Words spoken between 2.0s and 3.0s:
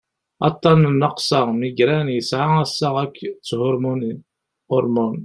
yesɛa assaɣ